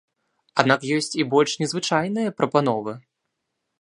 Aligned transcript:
Аднак 0.61 0.87
ёсць 0.97 1.13
і 1.23 1.27
больш 1.33 1.51
незвычайныя 1.65 2.33
прапановы. 2.39 2.91